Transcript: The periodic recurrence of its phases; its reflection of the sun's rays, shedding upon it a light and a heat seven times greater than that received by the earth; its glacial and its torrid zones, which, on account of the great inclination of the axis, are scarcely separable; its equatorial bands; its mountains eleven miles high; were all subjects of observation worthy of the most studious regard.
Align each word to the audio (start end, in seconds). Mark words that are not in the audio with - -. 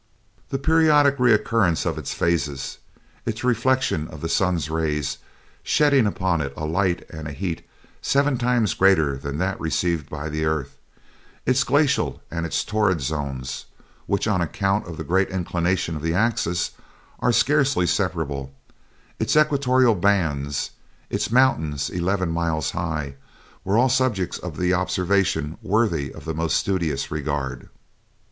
The 0.49 0.57
periodic 0.57 1.19
recurrence 1.19 1.85
of 1.85 1.95
its 1.99 2.11
phases; 2.11 2.79
its 3.23 3.43
reflection 3.43 4.07
of 4.07 4.21
the 4.21 4.29
sun's 4.29 4.67
rays, 4.67 5.19
shedding 5.61 6.07
upon 6.07 6.41
it 6.41 6.51
a 6.57 6.65
light 6.65 7.07
and 7.11 7.27
a 7.27 7.31
heat 7.31 7.63
seven 8.01 8.39
times 8.39 8.73
greater 8.73 9.15
than 9.15 9.37
that 9.37 9.59
received 9.61 10.09
by 10.09 10.27
the 10.27 10.43
earth; 10.43 10.75
its 11.45 11.63
glacial 11.63 12.19
and 12.31 12.47
its 12.47 12.63
torrid 12.63 12.99
zones, 13.01 13.65
which, 14.07 14.27
on 14.27 14.41
account 14.41 14.87
of 14.87 14.97
the 14.97 15.03
great 15.03 15.29
inclination 15.29 15.95
of 15.95 16.01
the 16.01 16.15
axis, 16.15 16.71
are 17.19 17.31
scarcely 17.31 17.85
separable; 17.85 18.51
its 19.19 19.35
equatorial 19.37 19.93
bands; 19.93 20.71
its 21.11 21.31
mountains 21.31 21.91
eleven 21.91 22.31
miles 22.31 22.71
high; 22.71 23.13
were 23.63 23.77
all 23.77 23.87
subjects 23.87 24.39
of 24.39 24.59
observation 24.59 25.59
worthy 25.61 26.11
of 26.11 26.25
the 26.25 26.33
most 26.33 26.57
studious 26.57 27.11
regard. 27.11 27.69